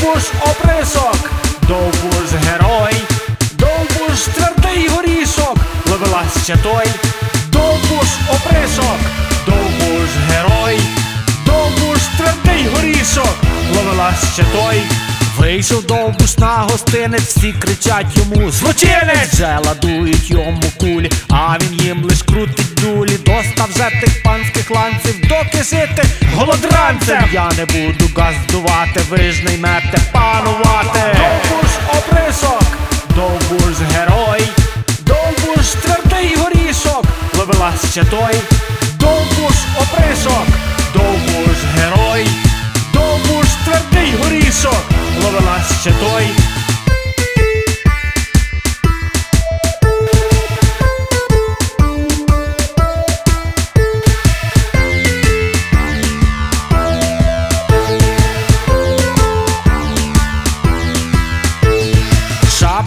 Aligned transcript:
Довбуш 0.00 0.22
оприсок, 0.46 1.30
довбуш 1.68 2.32
герой, 2.44 2.94
довбуш 3.52 4.20
твердий 4.34 4.88
горішок, 4.88 5.58
ловилась 5.86 6.44
ще 6.44 6.56
той, 6.56 6.86
довбуш 7.52 8.08
оприсок, 8.28 8.98
довбуш 9.46 10.10
герой, 10.30 10.80
довбуш 11.46 12.00
твердий 12.16 12.66
горішок, 12.74 13.36
ловилась 13.74 14.32
ще 14.34 14.42
той. 14.42 14.82
Вийшов 15.40 15.86
довбуш 15.86 16.38
на 16.38 16.56
гостинець, 16.56 17.36
всі 17.36 17.52
кричать 17.52 18.16
йому 18.16 18.50
Злочинець! 18.50 19.32
Вже 19.32 19.58
ладують 19.66 20.30
йому 20.30 20.62
кулі, 20.80 21.10
а 21.28 21.56
він 21.58 21.80
їм 21.80 22.04
лиш 22.04 22.22
крутить 22.22 22.74
дулі. 22.74 23.18
Достав 23.26 23.68
вже 23.74 23.90
тих 24.00 24.22
панських 24.22 24.59
ланців, 24.70 25.20
доки 25.20 25.62
жити 25.62 26.02
голодранцем. 26.34 27.24
Я 27.32 27.50
не 27.58 27.64
буду 27.64 28.04
газдувати, 28.16 29.00
ви 29.10 29.32
ж 29.32 29.44
не 29.44 29.54
ймете 29.54 29.98
панувати. 30.12 31.00
Довбуш 31.16 31.70
оприсок, 31.98 32.62
довбуш 33.14 33.76
герой, 33.94 34.42
довбуш 35.00 35.66
твердий 35.66 36.36
горішок, 36.36 37.04
ловила 37.38 37.72
ще 37.90 38.04
той, 38.04 38.34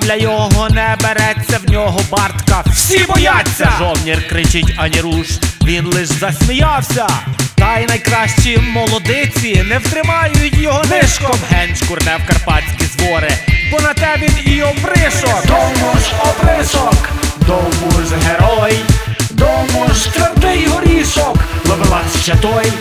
Шабля 0.00 0.14
його 0.14 0.68
не 0.68 0.96
береться, 1.02 1.58
в 1.66 1.70
нього 1.70 2.00
бартка. 2.10 2.64
Всі 2.66 3.04
бояться! 3.08 3.72
Жовнір 3.78 4.28
кричить 4.28 4.74
ані 4.76 5.00
руш, 5.00 5.26
він 5.64 5.86
лиш 5.86 6.08
засміявся. 6.08 7.06
Та 7.54 7.78
й 7.78 7.86
найкращі 7.86 8.58
молодиці 8.58 9.62
не 9.68 9.78
втримають 9.78 10.58
його 10.58 10.82
нишком. 10.90 11.36
Генч 11.50 11.82
курне 11.88 12.18
в 12.24 12.28
карпатські 12.28 12.84
звори, 12.84 13.30
бо 13.70 13.80
на 13.80 13.94
те 13.94 14.16
він 14.16 14.54
і 14.54 14.62
опришок. 14.62 15.46
Довбуш 15.46 16.12
опришок, 16.24 17.10
довбуш 17.46 18.12
герой, 18.26 18.76
довбуш 19.30 19.98
твердий 19.98 20.66
горішок, 20.66 21.38
ловилась 21.68 22.22
ще 22.22 22.34
той, 22.34 22.72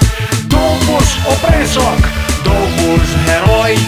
довбуш 0.44 1.06
опришок, 1.26 2.00
довбуш 2.44 3.08
герой. 3.28 3.80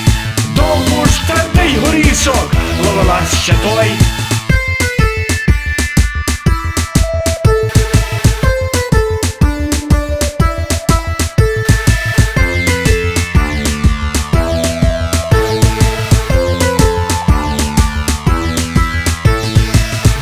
Той. 3.64 3.92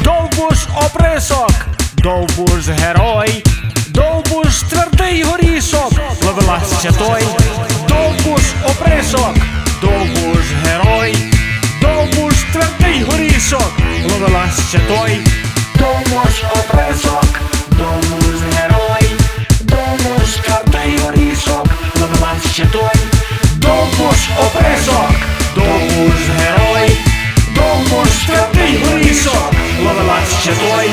Довбуш 0.04 0.68
оприсок, 0.76 1.52
довбуш 1.94 2.68
герой, 2.68 3.44
довбуш 3.90 4.62
твердий 4.70 5.24
горішок, 5.24 5.92
ловилась 6.26 6.86
той, 6.98 7.24
довбуш 7.88 8.44
оприсок, 8.66 9.36
довбуш 9.82 10.46
герой, 10.66 11.16
довбуш 11.82 12.29
ще 14.70 14.80
той, 14.80 15.20
тому 15.78 16.22
ж 16.24 16.44
описок, 16.54 17.40
дому 17.70 18.22
ж 18.22 18.44
герой, 18.58 19.12
дому 19.62 20.26
ж 20.26 20.42
карти 20.48 20.78
й 20.88 20.98
горішок, 20.98 21.68
ловилась 21.96 22.54
ще 22.54 22.66
той, 22.66 23.00
тому 23.62 24.12
ж 24.12 24.30
описок, 24.40 25.12
дому 25.56 26.12
ж 26.12 26.32
герой, 26.40 26.98
дому 27.56 28.06
ж 28.06 28.28
карти 28.28 28.60
й 28.60 28.86
горішок, 28.86 29.54
ловилась 29.84 30.42
ще 30.42 30.52
той. 30.52 30.90